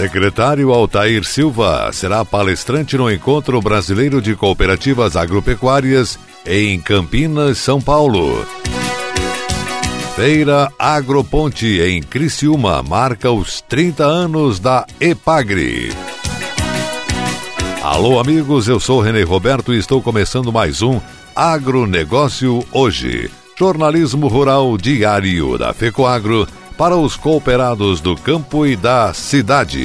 [0.00, 8.46] Secretário Altair Silva será palestrante no Encontro Brasileiro de Cooperativas Agropecuárias em Campinas, São Paulo.
[10.16, 15.92] Feira Agroponte em Criciúma marca os 30 anos da Epagre.
[17.82, 20.98] Alô, amigos, eu sou René Roberto e estou começando mais um
[21.36, 23.30] Agronegócio Hoje.
[23.54, 26.48] Jornalismo Rural Diário da FECOAGro
[26.80, 29.84] para os cooperados do campo e da cidade.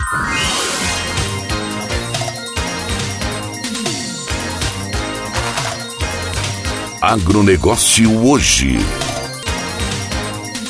[7.01, 8.77] Agronegócio hoje.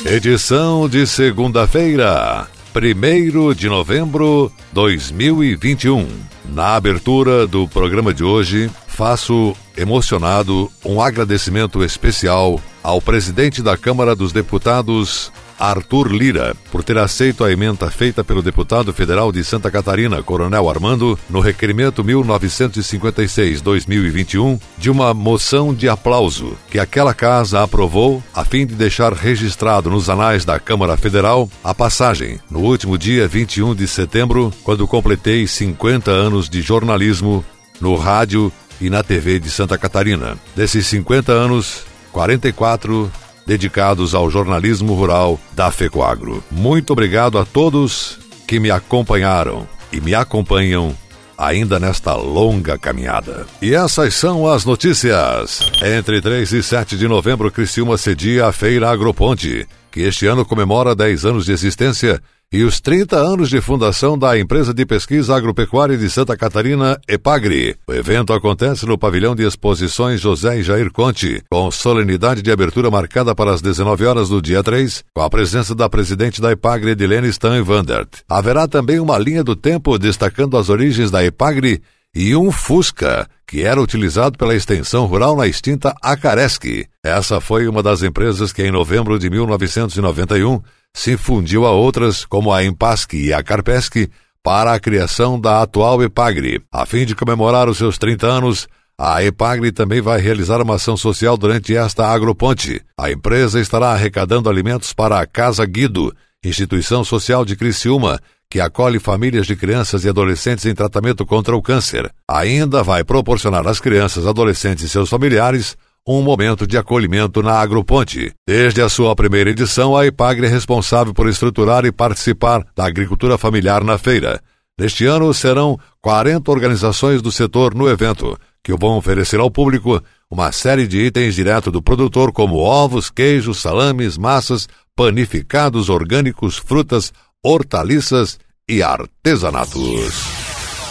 [0.04, 6.08] Edição de segunda-feira, 1 de novembro de 2021.
[6.54, 14.16] Na abertura do programa de hoje, faço emocionado um agradecimento especial ao presidente da Câmara
[14.16, 15.30] dos Deputados,
[15.62, 20.68] Arthur Lira, por ter aceito a emenda feita pelo deputado federal de Santa Catarina, Coronel
[20.68, 28.66] Armando, no requerimento 1956-2021, de uma moção de aplauso que aquela casa aprovou a fim
[28.66, 33.86] de deixar registrado nos anais da Câmara Federal a passagem, no último dia 21 de
[33.86, 37.44] setembro, quando completei 50 anos de jornalismo
[37.80, 38.50] no rádio
[38.80, 40.36] e na TV de Santa Catarina.
[40.56, 43.08] Desses 50 anos, 44
[43.46, 46.42] dedicados ao jornalismo rural da FECOAGRO.
[46.50, 50.94] Muito obrigado a todos que me acompanharam e me acompanham
[51.36, 53.46] ainda nesta longa caminhada.
[53.60, 55.60] E essas são as notícias.
[55.82, 60.94] Entre 3 e 7 de novembro, Criciúma cedia a Feira Agroponte, que este ano comemora
[60.94, 65.96] 10 anos de existência e os 30 anos de fundação da empresa de pesquisa agropecuária
[65.96, 67.76] de Santa Catarina, Epagri.
[67.88, 72.90] O evento acontece no pavilhão de exposições José e Jair Conte, com solenidade de abertura
[72.90, 76.90] marcada para as 19 horas do dia 3, com a presença da presidente da Epagri,
[76.90, 78.08] Edilene Stan Vandert.
[78.28, 81.80] Haverá também uma linha do tempo destacando as origens da Epagri
[82.14, 86.86] e um Fusca, que era utilizado pela extensão rural na extinta Acaresque.
[87.02, 90.60] Essa foi uma das empresas que, em novembro de 1991,
[90.94, 94.10] se fundiu a outras, como a Empasque e a Carpesque,
[94.42, 96.62] para a criação da atual Epagre.
[96.70, 100.96] A fim de comemorar os seus 30 anos, a Epagre também vai realizar uma ação
[100.96, 102.82] social durante esta agroponte.
[102.98, 106.14] A empresa estará arrecadando alimentos para a Casa Guido,
[106.44, 108.20] instituição social de Criciúma,
[108.50, 112.12] que acolhe famílias de crianças e adolescentes em tratamento contra o câncer.
[112.28, 115.76] Ainda vai proporcionar às crianças, adolescentes e seus familiares
[116.06, 118.32] um momento de acolhimento na Agroponte.
[118.46, 123.38] Desde a sua primeira edição, a Ipagre é responsável por estruturar e participar da agricultura
[123.38, 124.40] familiar na feira.
[124.78, 130.50] Neste ano serão 40 organizações do setor no evento, que vão oferecer ao público uma
[130.50, 134.66] série de itens direto do produtor, como ovos, queijos, salames, massas,
[134.96, 137.12] panificados orgânicos, frutas,
[137.44, 138.38] hortaliças
[138.68, 140.41] e artesanatos.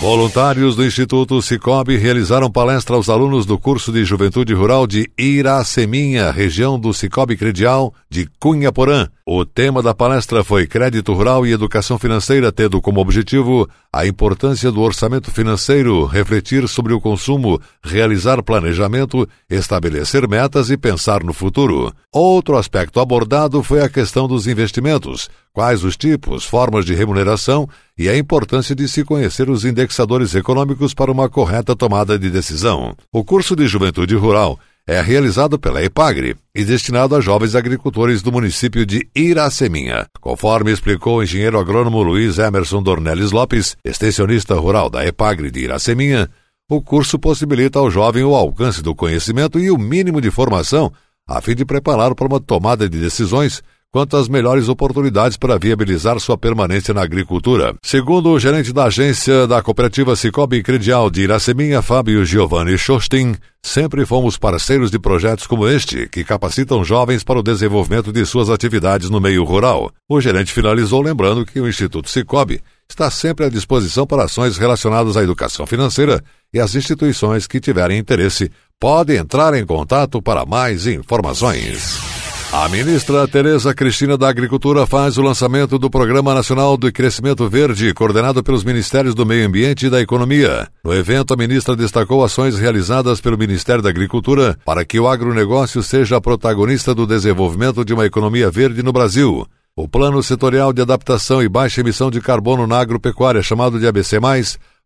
[0.01, 6.31] Voluntários do Instituto Cicobi realizaram palestra aos alunos do curso de Juventude Rural de Iraceminha,
[6.31, 9.07] região do Cicobi Credial de Cunha Porã.
[9.23, 14.71] O tema da palestra foi Crédito Rural e Educação Financeira, tendo como objetivo a importância
[14.71, 21.93] do orçamento financeiro, refletir sobre o consumo, realizar planejamento, estabelecer metas e pensar no futuro.
[22.11, 27.67] Outro aspecto abordado foi a questão dos investimentos, quais os tipos, formas de remuneração
[27.97, 32.95] e a importância de se conhecer os indexadores econômicos para uma correta tomada de decisão.
[33.11, 38.31] O curso de Juventude Rural é realizado pela EPAGRE e destinado a jovens agricultores do
[38.31, 40.07] município de Iraceminha.
[40.19, 46.29] Conforme explicou o engenheiro agrônomo Luiz Emerson Dornelles Lopes, extensionista rural da EPAGRE de Iraceminha,
[46.69, 50.91] o curso possibilita ao jovem o alcance do conhecimento e o mínimo de formação
[51.27, 56.17] a fim de prepará-lo para uma tomada de decisões quanto às melhores oportunidades para viabilizar
[56.19, 57.75] sua permanência na agricultura.
[57.83, 64.05] Segundo o gerente da agência da cooperativa Cicobi Credial de Iraceminha, Fábio Giovanni Schostin, sempre
[64.05, 69.09] fomos parceiros de projetos como este, que capacitam jovens para o desenvolvimento de suas atividades
[69.09, 69.91] no meio rural.
[70.09, 75.17] O gerente finalizou lembrando que o Instituto Cicobi está sempre à disposição para ações relacionadas
[75.17, 76.23] à educação financeira
[76.53, 78.49] e as instituições que tiverem interesse
[78.79, 82.20] podem entrar em contato para mais informações.
[82.53, 87.93] A ministra Tereza Cristina da Agricultura faz o lançamento do Programa Nacional do Crescimento Verde,
[87.93, 90.67] coordenado pelos Ministérios do Meio Ambiente e da Economia.
[90.83, 95.81] No evento, a ministra destacou ações realizadas pelo Ministério da Agricultura para que o agronegócio
[95.81, 99.47] seja protagonista do desenvolvimento de uma economia verde no Brasil.
[99.73, 104.19] O Plano Setorial de Adaptação e Baixa Emissão de Carbono na Agropecuária, chamado de ABC,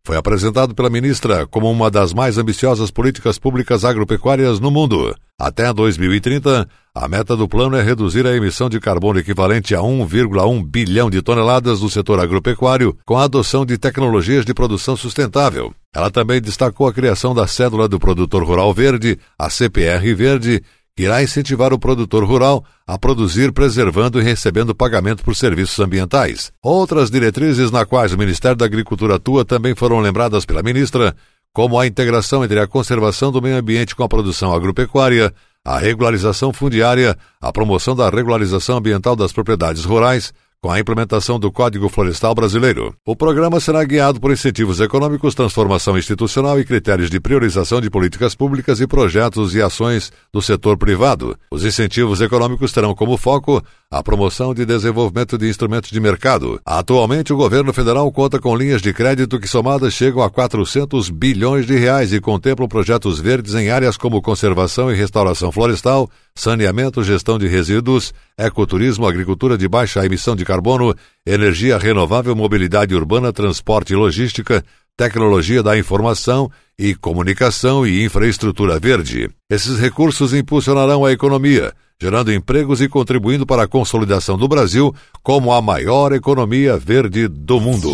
[0.04, 5.16] foi apresentado pela ministra como uma das mais ambiciosas políticas públicas agropecuárias no mundo.
[5.38, 10.66] Até 2030, a meta do plano é reduzir a emissão de carbono equivalente a 1,1
[10.66, 15.74] bilhão de toneladas do setor agropecuário com a adoção de tecnologias de produção sustentável.
[15.94, 20.64] Ela também destacou a criação da Cédula do Produtor Rural Verde, a CPR Verde,
[20.96, 26.54] que irá incentivar o produtor rural a produzir preservando e recebendo pagamento por serviços ambientais.
[26.64, 31.14] Outras diretrizes na quais o Ministério da Agricultura atua também foram lembradas pela ministra,
[31.56, 36.52] como a integração entre a conservação do meio ambiente com a produção agropecuária, a regularização
[36.52, 42.36] fundiária, a promoção da regularização ambiental das propriedades rurais, com a implementação do Código Florestal
[42.36, 42.94] Brasileiro.
[43.06, 48.36] O programa será guiado por incentivos econômicos, transformação institucional e critérios de priorização de políticas
[48.36, 51.38] públicas e projetos e ações do setor privado.
[51.50, 53.64] Os incentivos econômicos terão como foco
[53.96, 56.60] a promoção de desenvolvimento de instrumentos de mercado.
[56.66, 61.66] Atualmente, o governo federal conta com linhas de crédito que somadas chegam a 400 bilhões
[61.66, 67.40] de reais e contemplam projetos verdes em áreas como conservação e restauração florestal, saneamento, gestão
[67.40, 70.94] de resíduos, ecoturismo, agricultura de baixa emissão de carbono,
[71.26, 74.62] energia renovável, mobilidade urbana, transporte e logística,
[74.98, 79.30] tecnologia da informação e comunicação e infraestrutura verde.
[79.50, 84.94] Esses recursos impulsionarão a economia, gerando empregos e contribuindo para a consolidação do Brasil
[85.24, 87.90] como a maior economia verde do mundo.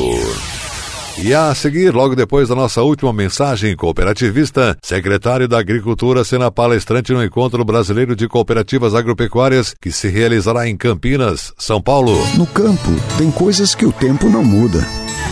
[1.18, 7.13] E a seguir, logo depois da nossa última mensagem cooperativista, secretário da Agricultura será palestrante
[7.13, 12.18] no Encontro Brasileiro de Cooperativas Agropecuárias, que se realizará em Campinas, São Paulo.
[12.36, 14.88] No campo, tem coisas que o tempo não muda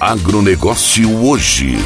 [0.00, 1.76] Agronegócio hoje.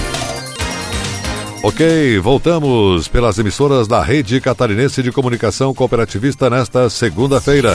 [1.62, 7.75] Ok, voltamos pelas emissoras da Rede Catarinense de Comunicação Cooperativista nesta segunda-feira.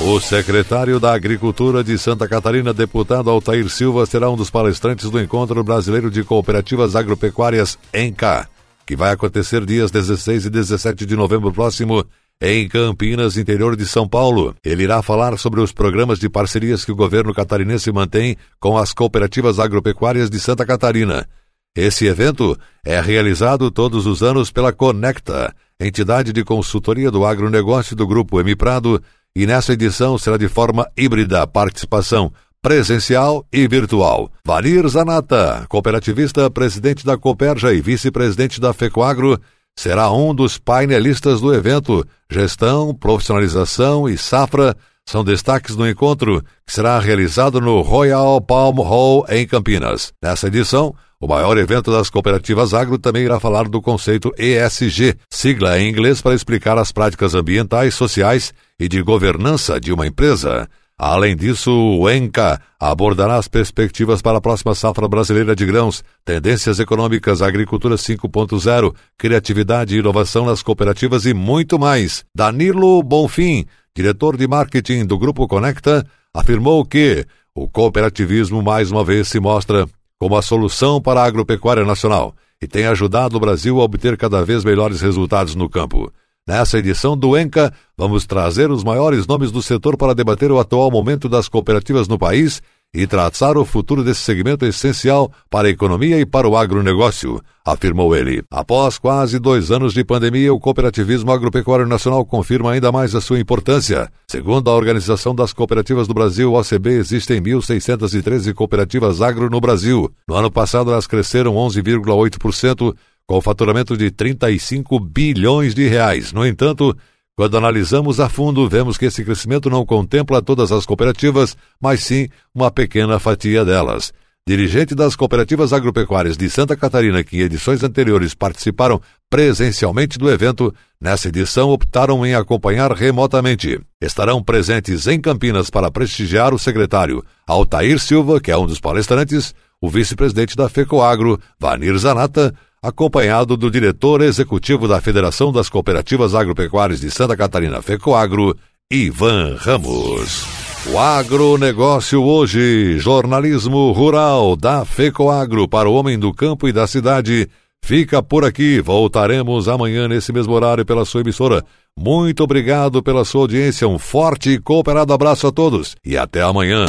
[0.00, 5.20] O secretário da Agricultura de Santa Catarina, deputado Altair Silva, será um dos palestrantes do
[5.20, 8.48] Encontro Brasileiro de Cooperativas Agropecuárias, ENCA,
[8.86, 12.06] que vai acontecer dias 16 e 17 de novembro próximo
[12.44, 14.52] em Campinas, interior de São Paulo.
[14.64, 18.92] Ele irá falar sobre os programas de parcerias que o governo catarinense mantém com as
[18.92, 21.28] cooperativas agropecuárias de Santa Catarina.
[21.74, 28.08] Esse evento é realizado todos os anos pela Conecta, entidade de consultoria do agronegócio do
[28.08, 29.00] Grupo M Prado,
[29.36, 34.28] e nessa edição será de forma híbrida participação presencial e virtual.
[34.44, 39.40] Valir Zanata, cooperativista, presidente da Coperja e vice-presidente da FECOAGRO,
[39.76, 42.06] será um dos painelistas do evento.
[42.30, 44.76] Gestão, profissionalização e safra
[45.06, 50.12] são destaques do encontro, que será realizado no Royal Palm Hall, em Campinas.
[50.22, 55.78] Nessa edição, o maior evento das cooperativas agro também irá falar do conceito ESG, sigla
[55.78, 60.68] em inglês para explicar as práticas ambientais, sociais e de governança de uma empresa.
[60.98, 66.78] Além disso, o ENCA abordará as perspectivas para a próxima safra brasileira de grãos, tendências
[66.78, 72.24] econômicas, agricultura 5.0, criatividade e inovação nas cooperativas e muito mais.
[72.34, 79.28] Danilo Bonfim, diretor de marketing do Grupo Conecta, afirmou que o cooperativismo mais uma vez
[79.28, 79.86] se mostra
[80.18, 84.44] como a solução para a agropecuária nacional e tem ajudado o Brasil a obter cada
[84.44, 86.12] vez melhores resultados no campo.
[86.46, 90.90] Nessa edição do ENCA, vamos trazer os maiores nomes do setor para debater o atual
[90.90, 92.60] momento das cooperativas no país
[92.92, 98.14] e traçar o futuro desse segmento essencial para a economia e para o agronegócio, afirmou
[98.14, 98.42] ele.
[98.50, 103.38] Após quase dois anos de pandemia, o cooperativismo agropecuário nacional confirma ainda mais a sua
[103.38, 104.10] importância.
[104.26, 110.12] Segundo a Organização das Cooperativas do Brasil, OCB, existem 1.613 cooperativas agro no Brasil.
[110.28, 112.94] No ano passado, elas cresceram 11,8%
[113.26, 116.32] com faturamento de 35 bilhões de reais.
[116.32, 116.96] No entanto,
[117.34, 122.28] quando analisamos a fundo, vemos que esse crescimento não contempla todas as cooperativas, mas sim
[122.54, 124.12] uma pequena fatia delas.
[124.46, 129.00] Dirigente das cooperativas agropecuárias de Santa Catarina, que em edições anteriores participaram
[129.30, 133.80] presencialmente do evento, nessa edição optaram em acompanhar remotamente.
[134.00, 139.54] Estarão presentes em Campinas para prestigiar o secretário Altair Silva, que é um dos palestrantes,
[139.80, 147.00] o vice-presidente da FECOAGRO, Vanir Zanata, acompanhado do diretor executivo da Federação das Cooperativas Agropecuárias
[147.00, 148.56] de Santa Catarina, FECOAGRO,
[148.90, 150.44] Ivan Ramos.
[150.92, 157.48] O agronegócio hoje, jornalismo rural da FECOAGRO para o homem do campo e da cidade,
[157.84, 158.80] fica por aqui.
[158.80, 161.64] Voltaremos amanhã nesse mesmo horário pela sua emissora.
[161.96, 166.86] Muito obrigado pela sua audiência, um forte e cooperado abraço a todos e até amanhã.